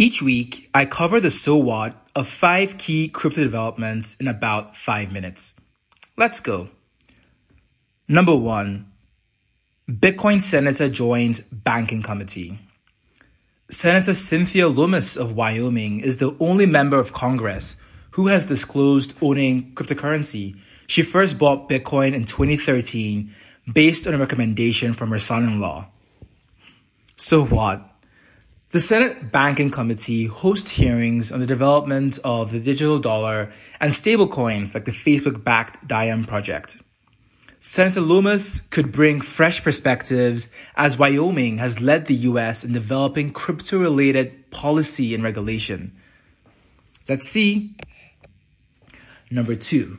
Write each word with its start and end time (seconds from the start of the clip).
Each 0.00 0.22
week, 0.22 0.70
I 0.72 0.86
cover 0.86 1.20
the 1.20 1.30
so 1.30 1.56
what 1.56 1.94
of 2.14 2.28
five 2.28 2.78
key 2.78 3.08
crypto 3.08 3.42
developments 3.42 4.16
in 4.20 4.28
about 4.28 4.76
five 4.76 5.10
minutes. 5.10 5.56
Let's 6.16 6.38
go. 6.38 6.70
Number 8.10 8.34
one, 8.34 8.90
Bitcoin 9.86 10.40
Senator 10.40 10.88
joins 10.88 11.40
banking 11.40 12.00
committee. 12.00 12.58
Senator 13.70 14.14
Cynthia 14.14 14.66
Lummis 14.66 15.14
of 15.14 15.36
Wyoming 15.36 16.00
is 16.00 16.16
the 16.16 16.34
only 16.40 16.64
member 16.64 16.98
of 16.98 17.12
Congress 17.12 17.76
who 18.12 18.28
has 18.28 18.46
disclosed 18.46 19.12
owning 19.20 19.74
cryptocurrency. 19.74 20.58
She 20.86 21.02
first 21.02 21.36
bought 21.36 21.68
Bitcoin 21.68 22.14
in 22.14 22.24
2013 22.24 23.34
based 23.70 24.06
on 24.06 24.14
a 24.14 24.18
recommendation 24.18 24.94
from 24.94 25.10
her 25.10 25.18
son 25.18 25.44
in 25.44 25.60
law. 25.60 25.88
So 27.16 27.44
what? 27.44 27.84
The 28.70 28.80
Senate 28.80 29.30
Banking 29.30 29.68
Committee 29.68 30.24
hosts 30.24 30.70
hearings 30.70 31.30
on 31.30 31.40
the 31.40 31.46
development 31.46 32.18
of 32.24 32.52
the 32.52 32.60
digital 32.60 32.98
dollar 32.98 33.52
and 33.80 33.92
stablecoins 33.92 34.72
like 34.72 34.86
the 34.86 34.92
Facebook 34.92 35.44
backed 35.44 35.86
Diem 35.86 36.24
project. 36.24 36.78
Senator 37.60 38.00
Lummis 38.00 38.60
could 38.70 38.92
bring 38.92 39.20
fresh 39.20 39.62
perspectives 39.64 40.48
as 40.76 40.96
Wyoming 40.96 41.58
has 41.58 41.80
led 41.80 42.06
the 42.06 42.14
US 42.14 42.62
in 42.64 42.72
developing 42.72 43.32
crypto 43.32 43.78
related 43.78 44.50
policy 44.50 45.14
and 45.14 45.24
regulation. 45.24 45.92
Let's 47.08 47.28
see. 47.28 47.74
Number 49.30 49.56
two, 49.56 49.98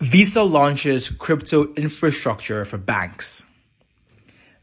Visa 0.00 0.42
launches 0.42 1.10
crypto 1.10 1.74
infrastructure 1.74 2.64
for 2.64 2.78
banks. 2.78 3.42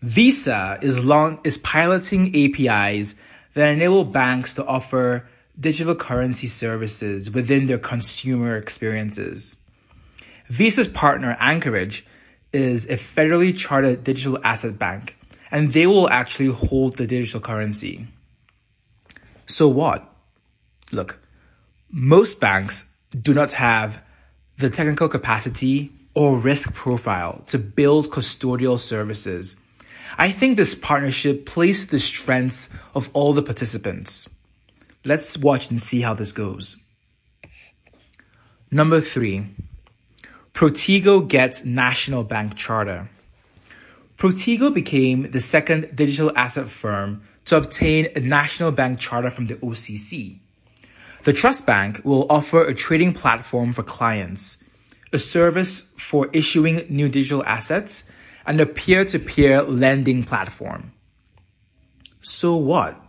Visa 0.02 0.80
is 0.81 1.04
long, 1.04 1.39
is 1.44 1.58
piloting 1.58 2.36
APIs 2.36 3.16
that 3.56 3.70
enable 3.70 4.04
banks 4.06 4.54
to 4.54 4.66
offer 4.66 5.28
digital 5.59 5.95
currency 5.95 6.48
services 6.48 7.30
within 7.30 7.67
their 7.67 7.78
consumer 7.78 8.56
experiences. 8.58 9.56
Visa's 10.47 10.88
partner 10.88 11.38
Anchorage 11.39 12.05
is 12.52 12.86
a 12.89 12.97
federally 12.97 13.58
chartered 13.58 14.03
digital 14.03 14.39
asset 14.44 14.77
bank, 14.77 15.17
and 15.52 15.72
they 15.72 15.88
will 15.88 16.09
actually 16.09 16.49
hold 16.49 16.97
the 16.97 17.08
digital 17.08 17.41
currency. 17.41 18.08
So 19.45 19.67
what? 19.67 20.09
Look, 20.91 21.19
most 21.89 22.39
banks 22.39 22.86
do 23.19 23.33
not 23.33 23.53
have 23.53 24.02
the 24.58 24.69
technical 24.69 25.09
capacity 25.09 25.91
or 26.14 26.38
risk 26.38 26.73
profile 26.73 27.44
to 27.47 27.58
build 27.58 28.11
custodial 28.11 28.80
services 28.80 29.55
I 30.17 30.31
think 30.31 30.58
this 30.58 30.75
partnership 30.75 31.45
plays 31.45 31.88
the 31.88 31.99
strengths 31.99 32.69
of 32.94 33.09
all 33.14 33.33
the 33.33 33.41
participants. 33.41 34.30
Let's 35.03 35.38
watch 35.38 35.69
and 35.69 35.81
see 35.81 36.02
how 36.02 36.14
this 36.14 36.31
goes. 36.31 36.77
Number 38.69 39.02
three, 39.02 39.47
Protego 40.54 41.28
gets 41.28 41.66
national 41.66 42.23
bank 42.23 42.56
charter. 42.56 43.09
Protego 44.18 44.72
became 44.73 45.32
the 45.32 45.42
second 45.42 45.95
digital 45.95 46.32
asset 46.36 46.70
firm 46.70 47.23
to 47.45 47.58
obtain 47.58 48.08
a 48.16 48.20
national 48.20 48.72
bank 48.72 49.00
charter 49.00 49.30
from 49.30 49.48
the 49.48 49.55
OCC. 49.55 50.38
The 51.23 51.33
Trust 51.33 51.66
Bank 51.66 52.02
will 52.04 52.27
offer 52.30 52.64
a 52.64 52.76
trading 52.76 53.14
platform 53.14 53.73
for 53.73 53.82
clients, 53.82 54.58
a 55.11 55.20
service 55.20 55.83
for 55.98 56.30
issuing 56.33 56.86
new 56.89 57.10
digital 57.10 57.44
assets, 57.45 58.04
and 58.45 58.61
a 58.61 58.66
peer 58.66 59.06
to 59.06 59.20
peer 59.20 59.64
lending 59.64 60.23
platform. 60.23 60.92
So 62.22 62.56
what? 62.56 63.00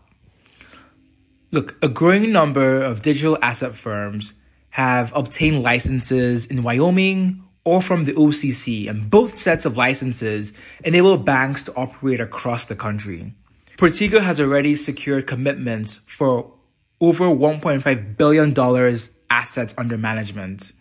Look, 1.51 1.77
a 1.83 1.89
growing 1.89 2.33
number 2.33 2.83
of 2.83 3.03
digital 3.03 3.37
asset 3.43 3.75
firms 3.75 4.33
have 4.75 5.13
obtained 5.15 5.63
licenses 5.63 6.47
in 6.47 6.65
Wyoming 6.65 7.41
or 7.65 7.81
from 7.81 8.03
the 8.07 8.13
OCC, 8.15 8.91
and 8.91 9.09
both 9.09 9.37
sets 9.37 9.65
of 9.65 9.77
licenses 9.77 10.53
enable 10.83 11.17
banks 11.17 11.63
to 11.63 11.75
operate 11.77 12.19
across 12.19 12.65
the 12.65 12.75
country. 12.75 13.33
Protego 13.77 14.21
has 14.21 14.41
already 14.41 14.75
secured 14.75 15.29
commitments 15.29 16.01
for 16.07 16.53
over 17.01 17.27
$1.5 17.27 18.17
billion 18.17 18.99
assets 19.31 19.75
under 19.79 19.97
management. 19.97 20.73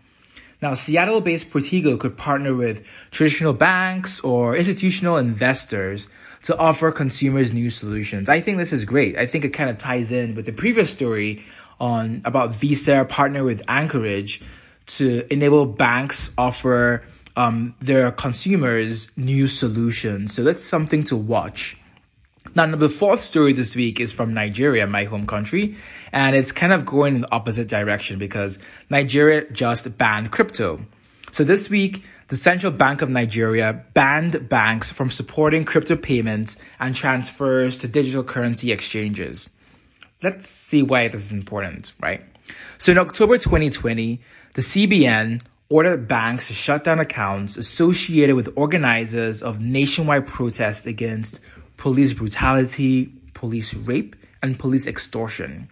Now, 0.59 0.73
Seattle 0.73 1.21
based 1.21 1.51
Protego 1.51 1.99
could 1.99 2.17
partner 2.17 2.55
with 2.55 2.83
traditional 3.11 3.53
banks 3.53 4.19
or 4.21 4.55
institutional 4.55 5.17
investors 5.17 6.07
to 6.41 6.57
offer 6.57 6.91
consumers 6.91 7.53
new 7.53 7.69
solutions. 7.69 8.27
I 8.27 8.41
think 8.41 8.57
this 8.57 8.73
is 8.73 8.85
great. 8.85 9.19
I 9.19 9.27
think 9.27 9.45
it 9.45 9.49
kind 9.49 9.69
of 9.69 9.77
ties 9.77 10.11
in 10.11 10.33
with 10.33 10.47
the 10.47 10.51
previous 10.51 10.89
story 10.89 11.45
on 11.79 12.21
about 12.25 12.55
Visa 12.55 13.05
partner 13.05 13.43
with 13.43 13.61
Anchorage 13.67 14.41
to 14.85 15.25
enable 15.31 15.65
banks 15.65 16.31
offer 16.37 17.03
um, 17.35 17.75
their 17.81 18.11
consumers 18.11 19.09
new 19.17 19.47
solutions. 19.47 20.33
So 20.33 20.43
that's 20.43 20.63
something 20.63 21.03
to 21.05 21.15
watch. 21.15 21.77
Now, 22.55 22.67
the 22.75 22.89
fourth 22.89 23.21
story 23.21 23.53
this 23.53 23.75
week 23.75 23.99
is 23.99 24.11
from 24.11 24.33
Nigeria, 24.33 24.85
my 24.85 25.05
home 25.05 25.25
country, 25.25 25.75
and 26.11 26.35
it's 26.35 26.51
kind 26.51 26.71
of 26.71 26.85
going 26.85 27.15
in 27.15 27.21
the 27.21 27.31
opposite 27.31 27.67
direction 27.67 28.19
because 28.19 28.59
Nigeria 28.89 29.49
just 29.51 29.97
banned 29.97 30.31
crypto. 30.31 30.85
So 31.31 31.43
this 31.43 31.69
week, 31.69 32.03
the 32.27 32.37
Central 32.37 32.71
Bank 32.71 33.01
of 33.01 33.09
Nigeria 33.09 33.83
banned 33.93 34.49
banks 34.49 34.91
from 34.91 35.09
supporting 35.09 35.65
crypto 35.65 35.95
payments 35.95 36.57
and 36.79 36.93
transfers 36.93 37.77
to 37.79 37.87
digital 37.87 38.23
currency 38.23 38.71
exchanges. 38.71 39.49
Let's 40.23 40.47
see 40.47 40.81
why 40.81 41.09
this 41.09 41.25
is 41.25 41.31
important, 41.33 41.91
right? 41.99 42.23
So 42.77 42.93
in 42.93 42.97
October 42.97 43.37
2020, 43.37 44.21
the 44.53 44.61
CBN 44.61 45.41
ordered 45.69 46.07
banks 46.07 46.47
to 46.47 46.53
shut 46.53 46.85
down 46.85 46.99
accounts 46.99 47.57
associated 47.57 48.35
with 48.35 48.49
organizers 48.55 49.43
of 49.43 49.59
nationwide 49.59 50.25
protests 50.25 50.85
against 50.85 51.41
police 51.75 52.13
brutality, 52.13 53.11
police 53.33 53.73
rape, 53.73 54.15
and 54.41 54.57
police 54.57 54.87
extortion. 54.87 55.69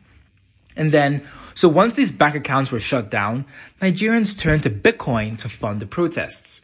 And 0.76 0.92
then, 0.92 1.26
so 1.54 1.70
once 1.70 1.96
these 1.96 2.12
bank 2.12 2.36
accounts 2.36 2.72
were 2.72 2.80
shut 2.80 3.10
down, 3.10 3.46
Nigerians 3.82 4.38
turned 4.38 4.64
to 4.64 4.70
Bitcoin 4.70 5.38
to 5.38 5.48
fund 5.50 5.80
the 5.80 5.86
protests. 5.86 6.62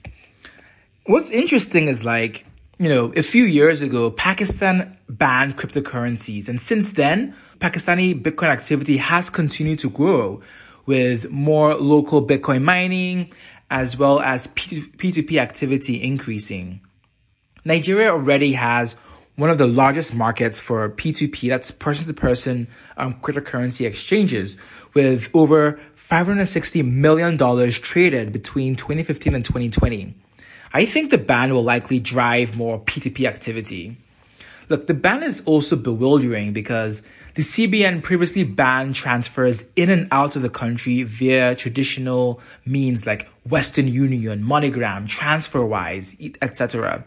What's 1.05 1.29
interesting 1.29 1.87
is 1.87 2.03
like, 2.03 2.45
you 2.79 2.89
know, 2.89 3.11
a 3.15 3.23
few 3.23 3.43
years 3.45 3.81
ago, 3.81 4.11
Pakistan 4.11 4.97
banned 5.09 5.57
cryptocurrencies. 5.57 6.47
And 6.47 6.61
since 6.61 6.91
then, 6.93 7.35
Pakistani 7.59 8.19
Bitcoin 8.21 8.49
activity 8.49 8.97
has 8.97 9.29
continued 9.29 9.79
to 9.79 9.89
grow 9.89 10.41
with 10.85 11.29
more 11.31 11.75
local 11.75 12.25
Bitcoin 12.25 12.63
mining 12.63 13.31
as 13.69 13.97
well 13.97 14.19
as 14.19 14.47
P2P 14.47 15.37
activity 15.37 16.01
increasing. 16.01 16.79
Nigeria 17.65 18.11
already 18.11 18.53
has 18.53 18.95
one 19.35 19.49
of 19.49 19.57
the 19.57 19.67
largest 19.67 20.13
markets 20.13 20.59
for 20.59 20.89
P2P, 20.89 21.49
that's 21.49 21.69
person 21.69 22.07
to 22.07 22.13
person 22.13 22.67
cryptocurrency 22.97 23.85
exchanges, 23.85 24.57
with 24.93 25.29
over 25.33 25.79
$560 25.95 26.85
million 26.91 27.37
traded 27.71 28.31
between 28.31 28.75
2015 28.75 29.35
and 29.35 29.45
2020. 29.45 30.15
I 30.77 30.85
think 30.85 31.09
the 31.09 31.17
ban 31.17 31.55
will 31.55 31.63
likely 31.63 31.99
drive 31.99 32.55
more 32.55 32.79
P2P 32.79 33.27
activity. 33.27 33.97
Look, 34.69 34.85
the 34.85 34.93
ban 34.93 35.23
is 35.23 35.41
also 35.43 35.75
bewildering 35.75 36.53
because 36.53 37.01
the 37.33 37.41
CBN 37.41 38.03
previously 38.03 38.43
banned 38.43 38.93
transfers 38.93 39.65
in 39.75 39.89
and 39.89 40.07
out 40.11 40.35
of 40.35 40.43
the 40.43 40.51
country 40.51 41.01
via 41.01 41.55
traditional 41.55 42.39
means 42.63 43.07
like 43.07 43.27
Western 43.43 43.87
Union, 43.87 44.43
MoneyGram, 44.43 45.07
TransferWise, 45.07 46.37
etc. 46.43 47.03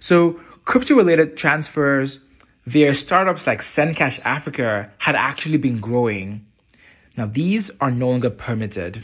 So 0.00 0.32
crypto 0.66 0.94
related 0.94 1.38
transfers 1.38 2.20
via 2.66 2.94
startups 2.94 3.46
like 3.46 3.60
Zencash 3.60 4.20
Africa 4.26 4.90
had 4.98 5.14
actually 5.14 5.56
been 5.56 5.80
growing. 5.80 6.44
Now, 7.16 7.24
these 7.24 7.70
are 7.80 7.90
no 7.90 8.10
longer 8.10 8.28
permitted. 8.28 9.02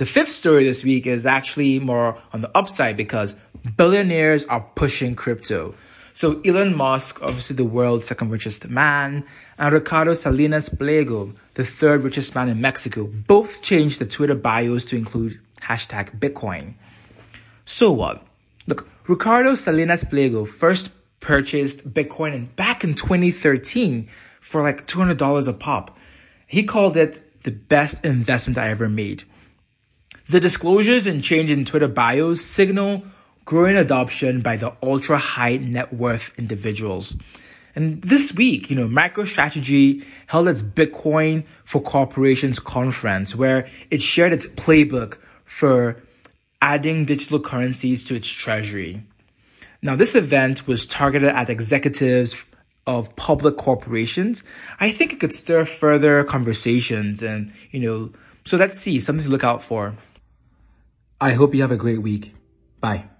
The 0.00 0.06
fifth 0.06 0.30
story 0.30 0.64
this 0.64 0.82
week 0.82 1.06
is 1.06 1.26
actually 1.26 1.78
more 1.78 2.16
on 2.32 2.40
the 2.40 2.50
upside 2.56 2.96
because 2.96 3.36
billionaires 3.76 4.46
are 4.46 4.62
pushing 4.74 5.14
crypto. 5.14 5.74
So 6.14 6.40
Elon 6.40 6.74
Musk, 6.74 7.20
obviously 7.20 7.56
the 7.56 7.66
world's 7.66 8.06
second 8.06 8.30
richest 8.30 8.66
man, 8.66 9.26
and 9.58 9.74
Ricardo 9.74 10.14
Salinas 10.14 10.70
Pliego, 10.70 11.34
the 11.52 11.64
third 11.64 12.02
richest 12.02 12.34
man 12.34 12.48
in 12.48 12.62
Mexico, 12.62 13.08
both 13.08 13.62
changed 13.62 13.98
the 13.98 14.06
Twitter 14.06 14.34
bios 14.34 14.86
to 14.86 14.96
include 14.96 15.38
hashtag 15.60 16.18
Bitcoin. 16.18 16.76
So 17.66 17.92
what? 17.92 18.26
Look, 18.66 18.88
Ricardo 19.06 19.54
Salinas 19.54 20.04
Pliego 20.04 20.46
first 20.46 20.92
purchased 21.20 21.92
Bitcoin 21.92 22.56
back 22.56 22.84
in 22.84 22.94
2013 22.94 24.08
for 24.40 24.62
like 24.62 24.86
$200 24.86 25.46
a 25.46 25.52
pop. 25.52 25.98
He 26.46 26.62
called 26.62 26.96
it 26.96 27.20
the 27.42 27.50
best 27.50 28.02
investment 28.02 28.56
I 28.56 28.70
ever 28.70 28.88
made. 28.88 29.24
The 30.30 30.38
disclosures 30.38 31.08
and 31.08 31.24
change 31.24 31.50
in 31.50 31.64
Twitter 31.64 31.88
bios 31.88 32.40
signal 32.40 33.02
growing 33.44 33.74
adoption 33.74 34.42
by 34.42 34.56
the 34.56 34.72
ultra 34.80 35.18
high 35.18 35.56
net 35.56 35.92
worth 35.92 36.30
individuals. 36.38 37.16
And 37.74 38.00
this 38.02 38.32
week, 38.32 38.70
you 38.70 38.76
know, 38.76 38.86
MicroStrategy 38.86 40.04
held 40.28 40.46
its 40.46 40.62
Bitcoin 40.62 41.46
for 41.64 41.82
Corporations 41.82 42.60
conference 42.60 43.34
where 43.34 43.68
it 43.90 44.00
shared 44.00 44.32
its 44.32 44.46
playbook 44.46 45.18
for 45.44 46.00
adding 46.62 47.06
digital 47.06 47.40
currencies 47.40 48.04
to 48.04 48.14
its 48.14 48.28
treasury. 48.28 49.02
Now, 49.82 49.96
this 49.96 50.14
event 50.14 50.68
was 50.68 50.86
targeted 50.86 51.30
at 51.30 51.50
executives 51.50 52.44
of 52.86 53.16
public 53.16 53.56
corporations. 53.56 54.44
I 54.78 54.92
think 54.92 55.12
it 55.12 55.18
could 55.18 55.34
stir 55.34 55.64
further 55.64 56.22
conversations 56.22 57.20
and, 57.20 57.52
you 57.72 57.80
know, 57.80 58.10
so 58.44 58.56
let's 58.56 58.78
see, 58.78 59.00
something 59.00 59.24
to 59.24 59.30
look 59.30 59.42
out 59.42 59.60
for. 59.60 59.96
I 61.20 61.34
hope 61.34 61.54
you 61.54 61.60
have 61.60 61.70
a 61.70 61.76
great 61.76 62.00
week. 62.00 62.34
Bye. 62.80 63.10